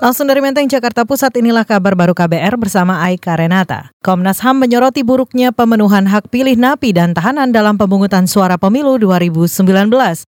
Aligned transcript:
Langsung 0.00 0.32
dari 0.32 0.40
Menteng, 0.40 0.64
Jakarta 0.64 1.04
Pusat, 1.04 1.44
inilah 1.44 1.68
kabar 1.68 1.92
baru 1.92 2.16
KBR 2.16 2.56
bersama 2.56 3.04
Aika 3.04 3.36
Renata. 3.36 3.92
Komnas 4.00 4.40
HAM 4.40 4.56
menyoroti 4.56 5.04
buruknya 5.04 5.52
pemenuhan 5.52 6.08
hak 6.08 6.32
pilih 6.32 6.56
napi 6.56 6.96
dan 6.96 7.12
tahanan 7.12 7.52
dalam 7.52 7.76
pemungutan 7.76 8.24
suara 8.24 8.56
pemilu 8.56 8.96
2019. 8.96 9.60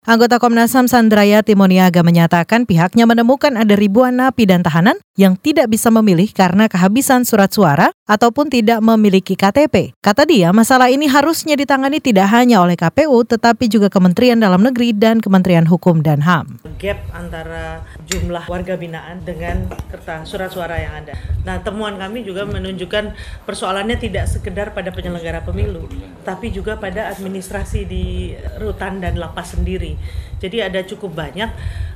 Anggota 0.07 0.39
Komnas 0.39 0.71
HAM 0.71 0.87
Sandraya 0.87 1.43
Timoniaga 1.43 1.99
menyatakan 1.99 2.63
pihaknya 2.63 3.03
menemukan 3.03 3.59
ada 3.59 3.75
ribuan 3.75 4.15
napi 4.15 4.47
dan 4.47 4.63
tahanan 4.63 4.95
yang 5.17 5.33
tidak 5.33 5.67
bisa 5.73 5.89
memilih 5.89 6.29
karena 6.29 6.69
kehabisan 6.69 7.25
surat 7.25 7.49
suara 7.49 7.89
ataupun 8.05 8.53
tidak 8.53 8.79
memiliki 8.85 9.33
KTP. 9.33 9.97
Kata 9.97 10.29
dia, 10.29 10.53
masalah 10.53 10.93
ini 10.93 11.09
harusnya 11.09 11.57
ditangani 11.57 11.97
tidak 11.97 12.29
hanya 12.29 12.61
oleh 12.61 12.77
KPU 12.77 13.25
tetapi 13.25 13.65
juga 13.65 13.89
Kementerian 13.89 14.37
Dalam 14.37 14.61
Negeri 14.61 14.93
dan 14.93 15.17
Kementerian 15.17 15.65
Hukum 15.65 16.05
dan 16.05 16.21
HAM. 16.21 16.61
Gap 16.77 17.01
antara 17.17 17.81
jumlah 18.05 18.45
warga 18.45 18.77
binaan 18.77 19.25
dengan 19.25 19.65
kertas 19.89 20.29
surat 20.29 20.53
suara 20.53 20.77
yang 20.77 20.93
ada. 21.03 21.17
Nah, 21.43 21.65
temuan 21.65 21.97
kami 21.97 22.21
juga 22.21 22.45
menunjukkan 22.45 23.17
persoalannya 23.49 23.97
tidak 23.97 24.29
sekedar 24.29 24.77
pada 24.77 24.93
penyelenggara 24.93 25.41
pemilu, 25.41 25.89
tapi 26.21 26.53
juga 26.53 26.77
pada 26.77 27.09
administrasi 27.09 27.89
di 27.89 28.37
rutan 28.61 29.01
dan 29.01 29.17
lapas 29.17 29.57
sendiri. 29.57 29.97
Jadi 30.37 30.61
ada 30.61 30.79
cukup 30.85 31.17
banyak 31.17 31.49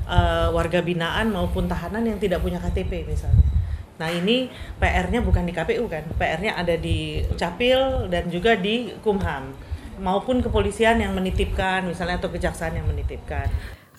uh, 0.09 0.49
warga 0.53 0.81
binaan 0.81 1.29
maupun 1.29 1.69
tahanan 1.69 2.05
yang 2.05 2.17
tidak 2.17 2.41
punya 2.41 2.57
KTP 2.57 3.05
misalnya. 3.05 3.45
Nah 4.01 4.09
ini 4.09 4.49
PR-nya 4.81 5.21
bukan 5.21 5.45
di 5.45 5.53
KPU 5.53 5.85
kan, 5.85 6.01
PR-nya 6.17 6.57
ada 6.57 6.73
di 6.73 7.21
Capil 7.37 8.09
dan 8.09 8.33
juga 8.33 8.57
di 8.57 8.89
Kumham 9.05 9.53
maupun 10.01 10.41
kepolisian 10.41 10.97
yang 10.97 11.13
menitipkan 11.13 11.85
misalnya 11.85 12.17
atau 12.17 12.33
kejaksaan 12.33 12.73
yang 12.73 12.89
menitipkan. 12.89 13.45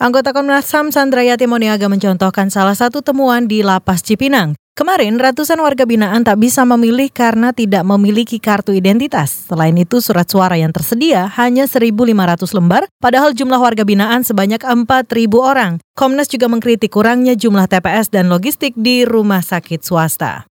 Anggota 0.03 0.35
Komnas 0.35 0.67
HAM 0.75 0.91
Sandraya 0.91 1.39
Timoniaga 1.39 1.87
mencontohkan 1.87 2.51
salah 2.51 2.75
satu 2.75 3.07
temuan 3.07 3.47
di 3.47 3.63
Lapas 3.63 4.03
Cipinang. 4.03 4.59
Kemarin, 4.73 5.21
ratusan 5.21 5.61
warga 5.61 5.85
binaan 5.85 6.25
tak 6.25 6.41
bisa 6.41 6.65
memilih 6.65 7.13
karena 7.13 7.53
tidak 7.53 7.85
memiliki 7.85 8.41
kartu 8.41 8.73
identitas. 8.73 9.45
Selain 9.45 9.77
itu, 9.77 10.01
surat 10.01 10.25
suara 10.25 10.57
yang 10.57 10.73
tersedia 10.73 11.29
hanya 11.37 11.69
1.500 11.69 11.93
lembar, 12.57 12.89
padahal 12.97 13.37
jumlah 13.37 13.61
warga 13.61 13.85
binaan 13.85 14.25
sebanyak 14.25 14.65
4.000 14.65 15.29
orang. 15.37 15.77
Komnas 15.93 16.25
juga 16.33 16.49
mengkritik 16.49 16.89
kurangnya 16.89 17.37
jumlah 17.37 17.69
TPS 17.69 18.09
dan 18.09 18.33
logistik 18.33 18.73
di 18.73 19.05
rumah 19.05 19.45
sakit 19.45 19.85
swasta. 19.85 20.49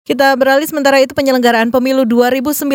Kita 0.00 0.32
beralih 0.34 0.64
sementara 0.64 0.98
itu 0.98 1.12
penyelenggaraan 1.12 1.68
pemilu 1.74 2.02
2019 2.02 2.66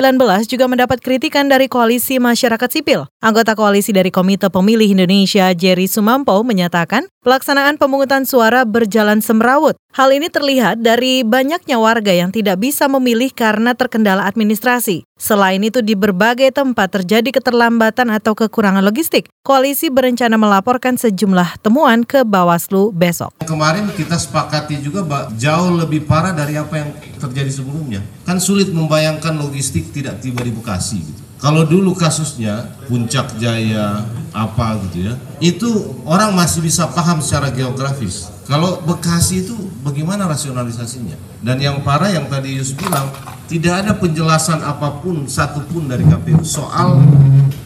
juga 0.45 0.65
mendapat 0.69 1.01
kritikan 1.01 1.49
dari 1.49 1.65
Koalisi 1.65 2.21
Masyarakat 2.21 2.69
Sipil. 2.69 3.07
Anggota 3.19 3.57
koalisi 3.57 3.91
dari 3.91 4.13
Komite 4.13 4.47
Pemilih 4.47 4.91
Indonesia, 4.93 5.49
Jerry 5.51 5.89
Sumampo, 5.89 6.37
menyatakan 6.45 7.07
pelaksanaan 7.25 7.81
pemungutan 7.81 8.21
suara 8.29 8.61
berjalan 8.69 9.17
semrawut. 9.25 9.73
Hal 9.97 10.13
ini 10.13 10.29
terlihat 10.29 10.85
dari 10.85 11.25
banyaknya 11.25 11.81
warga 11.81 12.13
yang 12.13 12.29
tidak 12.29 12.61
bisa 12.61 12.85
memilih 12.85 13.33
karena 13.33 13.73
terkendala 13.73 14.29
administrasi. 14.29 15.01
Selain 15.17 15.57
itu, 15.65 15.81
di 15.81 15.97
berbagai 15.97 16.53
tempat 16.53 17.01
terjadi 17.01 17.33
keterlambatan 17.33 18.13
atau 18.13 18.37
kekurangan 18.37 18.85
logistik. 18.85 19.25
Koalisi 19.41 19.89
berencana 19.89 20.37
melaporkan 20.37 21.01
sejumlah 21.01 21.65
temuan 21.65 22.05
ke 22.05 22.21
Bawaslu 22.21 22.93
besok. 22.93 23.33
Kemarin 23.47 23.89
kita 23.97 24.21
sepakati 24.21 24.83
juga 24.85 25.01
jauh 25.33 25.73
lebih 25.73 26.05
parah 26.05 26.35
dari 26.35 26.59
apa 26.61 26.77
yang 26.77 26.89
terjadi 27.17 27.49
sebelumnya. 27.49 28.05
Kan 28.27 28.37
sulit 28.37 28.69
membayangkan 28.69 29.33
logistik 29.39 29.89
tidak 29.89 30.21
tiba 30.21 30.45
di 30.45 30.53
Bekasi 30.53 30.99
gitu. 31.01 31.24
Kalau 31.39 31.67
dulu 31.67 31.91
kasusnya 31.93 32.73
Puncak 32.87 33.35
Jaya 33.37 34.01
apa 34.31 34.79
gitu 34.87 35.11
ya, 35.11 35.13
itu 35.43 35.69
orang 36.07 36.31
masih 36.35 36.63
bisa 36.63 36.87
paham 36.89 37.19
secara 37.19 37.51
geografis. 37.51 38.31
Kalau 38.45 38.77
Bekasi 38.85 39.41
itu 39.41 39.57
bagaimana 39.81 40.29
rasionalisasinya? 40.29 41.17
Dan 41.41 41.57
yang 41.57 41.81
parah 41.81 42.13
yang 42.13 42.29
tadi 42.29 42.57
Yus 42.57 42.77
bilang, 42.77 43.09
tidak 43.49 43.85
ada 43.85 43.97
penjelasan 43.97 44.61
apa 44.61 45.01
pun 45.01 45.25
satupun 45.25 45.89
dari 45.89 46.05
KPU 46.05 46.45
soal 46.45 47.01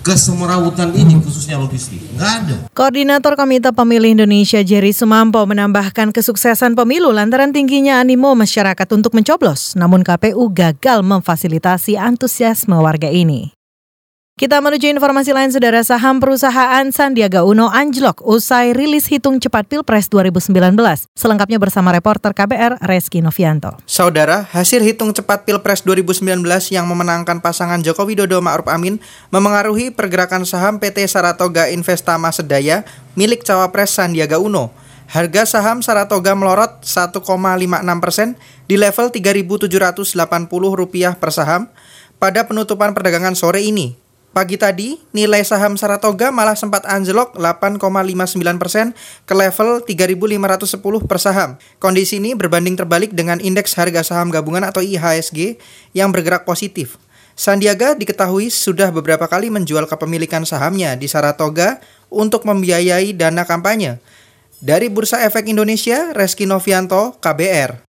kesemerawutan 0.03 0.95
ini 0.95 1.19
khususnya 1.19 1.59
logistik. 1.59 1.99
Nggak 2.15 2.31
ada. 2.31 2.57
Koordinator 2.71 3.35
Komite 3.35 3.75
Pemilih 3.75 4.19
Indonesia 4.19 4.63
Jerry 4.63 4.95
Sumampo 4.95 5.43
menambahkan 5.43 6.15
kesuksesan 6.15 6.79
pemilu 6.79 7.11
lantaran 7.11 7.51
tingginya 7.51 7.99
animo 7.99 8.31
masyarakat 8.35 8.87
untuk 8.95 9.11
mencoblos. 9.11 9.75
Namun 9.75 10.03
KPU 10.03 10.47
gagal 10.51 11.03
memfasilitasi 11.03 11.99
antusiasme 11.99 12.75
warga 12.79 13.11
ini. 13.11 13.58
Kita 14.39 14.63
menuju 14.63 14.95
informasi 14.95 15.35
lain, 15.35 15.51
Saudara 15.51 15.83
saham 15.83 16.23
perusahaan 16.23 16.87
Sandiaga 16.95 17.43
Uno 17.43 17.67
anjlok 17.67 18.23
usai 18.23 18.71
rilis 18.71 19.11
hitung 19.11 19.35
cepat 19.35 19.67
Pilpres 19.67 20.07
2019. 20.07 20.55
Selengkapnya 21.11 21.59
bersama 21.59 21.91
reporter 21.91 22.31
KBR 22.31 22.79
Reski 22.87 23.19
Novianto. 23.19 23.75
Saudara, 23.83 24.47
hasil 24.47 24.79
hitung 24.79 25.11
cepat 25.11 25.43
Pilpres 25.43 25.83
2019 25.83 26.39
yang 26.71 26.87
memenangkan 26.87 27.43
pasangan 27.43 27.83
Joko 27.83 28.07
Widodo 28.07 28.39
Ma'ruf 28.39 28.71
Amin 28.71 29.03
memengaruhi 29.27 29.91
pergerakan 29.91 30.47
saham 30.47 30.79
PT 30.79 31.03
Saratoga 31.11 31.67
Investama 31.67 32.31
Sedaya 32.31 32.87
milik 33.19 33.43
cawapres 33.43 33.91
Sandiaga 33.91 34.39
Uno. 34.39 34.71
Harga 35.11 35.43
saham 35.43 35.83
Saratoga 35.83 36.31
melorot 36.31 36.87
1,56 36.87 37.27
persen 37.99 38.39
di 38.71 38.79
level 38.79 39.11
Rp3.780 39.11 41.19
per 41.19 41.31
saham 41.35 41.67
pada 42.23 42.47
penutupan 42.47 42.95
perdagangan 42.95 43.35
sore 43.35 43.67
ini. 43.67 44.07
Pagi 44.39 44.55
tadi, 44.55 44.95
nilai 45.11 45.43
saham 45.43 45.75
Saratoga 45.75 46.31
malah 46.31 46.55
sempat 46.55 46.87
anjlok 46.87 47.35
8,59 47.35 48.39
persen 48.55 48.95
ke 49.27 49.35
level 49.35 49.83
3.510 49.83 50.79
per 51.03 51.19
saham. 51.19 51.59
Kondisi 51.75 52.23
ini 52.23 52.31
berbanding 52.39 52.79
terbalik 52.79 53.11
dengan 53.11 53.43
indeks 53.43 53.75
harga 53.75 53.99
saham 53.99 54.31
gabungan 54.31 54.63
atau 54.63 54.79
IHSG 54.79 55.59
yang 55.91 56.15
bergerak 56.15 56.47
positif. 56.47 56.95
Sandiaga 57.35 57.99
diketahui 57.99 58.47
sudah 58.47 58.95
beberapa 58.95 59.27
kali 59.27 59.51
menjual 59.51 59.91
kepemilikan 59.91 60.47
sahamnya 60.47 60.95
di 60.95 61.11
Saratoga 61.11 61.83
untuk 62.07 62.47
membiayai 62.47 63.11
dana 63.11 63.43
kampanye. 63.43 63.99
Dari 64.63 64.87
Bursa 64.87 65.19
Efek 65.19 65.51
Indonesia, 65.51 66.15
Reski 66.15 66.47
Novianto, 66.47 67.19
KBR. 67.19 67.88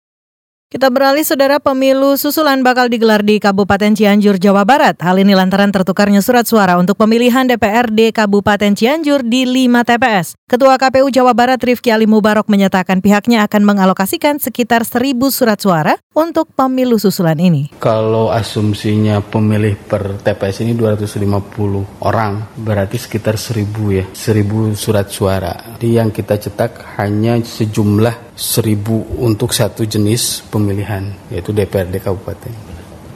Kita 0.66 0.90
beralih, 0.90 1.22
saudara 1.22 1.62
pemilu 1.62 2.18
susulan 2.18 2.58
bakal 2.66 2.90
digelar 2.90 3.22
di 3.22 3.38
Kabupaten 3.38 3.94
Cianjur, 3.94 4.34
Jawa 4.34 4.66
Barat. 4.66 4.98
Hal 4.98 5.14
ini 5.22 5.30
lantaran 5.30 5.70
tertukarnya 5.70 6.18
surat 6.18 6.42
suara 6.42 6.74
untuk 6.74 6.98
pemilihan 6.98 7.46
DPRD 7.46 8.10
Kabupaten 8.10 8.74
Cianjur 8.74 9.22
di 9.22 9.46
5 9.46 9.86
TPS. 9.86 10.34
Ketua 10.46 10.78
KPU 10.78 11.10
Jawa 11.10 11.34
Barat 11.34 11.58
Rifki 11.58 11.90
Ali 11.90 12.06
Mubarok 12.06 12.46
menyatakan 12.46 13.02
pihaknya 13.02 13.42
akan 13.50 13.66
mengalokasikan 13.66 14.38
sekitar 14.38 14.86
1000 14.86 15.18
surat 15.26 15.58
suara 15.58 15.98
untuk 16.14 16.54
pemilu 16.54 17.02
susulan 17.02 17.34
ini. 17.34 17.74
Kalau 17.82 18.30
asumsinya 18.30 19.18
pemilih 19.26 19.74
per 19.74 20.22
TPS 20.22 20.62
ini 20.62 20.78
250 20.78 21.98
orang, 21.98 22.54
berarti 22.62 22.94
sekitar 22.94 23.34
1000 23.34 23.90
ya, 23.90 24.06
1000 24.06 24.78
surat 24.78 25.10
suara. 25.10 25.74
Jadi 25.82 25.98
yang 25.98 26.14
kita 26.14 26.38
cetak 26.38 26.94
hanya 27.02 27.42
sejumlah 27.42 28.38
seribu 28.38 29.02
untuk 29.18 29.50
satu 29.50 29.82
jenis 29.82 30.46
pemilihan 30.46 31.10
yaitu 31.26 31.50
DPRD 31.50 31.98
kabupaten. 31.98 32.54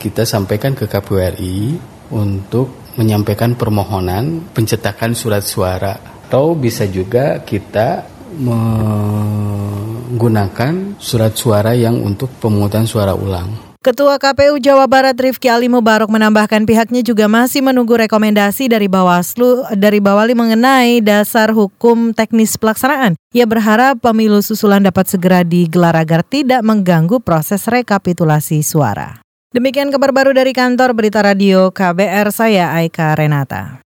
Kita 0.02 0.26
sampaikan 0.26 0.74
ke 0.74 0.90
KPU 0.90 1.22
RI 1.22 1.78
untuk 2.10 2.90
menyampaikan 2.98 3.54
permohonan 3.54 4.50
pencetakan 4.50 5.14
surat 5.14 5.46
suara 5.46 6.18
atau 6.30 6.54
bisa 6.54 6.86
juga 6.86 7.42
kita 7.42 8.06
menggunakan 8.38 10.94
surat 11.02 11.34
suara 11.34 11.74
yang 11.74 11.98
untuk 11.98 12.30
pemungutan 12.38 12.86
suara 12.86 13.18
ulang. 13.18 13.50
Ketua 13.82 14.14
KPU 14.14 14.62
Jawa 14.62 14.86
Barat 14.86 15.18
Rifki 15.18 15.50
Ali 15.50 15.66
Mubarok 15.66 16.06
menambahkan 16.06 16.62
pihaknya 16.68 17.00
juga 17.02 17.26
masih 17.26 17.66
menunggu 17.66 17.98
rekomendasi 17.98 18.70
dari 18.70 18.86
Bawaslu 18.86 19.74
dari 19.74 19.98
Bawali 19.98 20.38
mengenai 20.38 21.02
dasar 21.02 21.50
hukum 21.50 22.14
teknis 22.14 22.54
pelaksanaan. 22.54 23.18
Ia 23.34 23.50
berharap 23.50 23.98
pemilu 23.98 24.38
susulan 24.38 24.86
dapat 24.86 25.10
segera 25.10 25.42
digelar 25.42 25.98
agar 25.98 26.22
tidak 26.22 26.62
mengganggu 26.62 27.18
proses 27.18 27.66
rekapitulasi 27.66 28.62
suara. 28.62 29.18
Demikian 29.50 29.90
kabar 29.90 30.14
baru 30.14 30.30
dari 30.30 30.54
kantor 30.54 30.94
Berita 30.94 31.26
Radio 31.26 31.74
KBR 31.74 32.30
saya 32.30 32.70
Aika 32.70 33.18
Renata. 33.18 33.82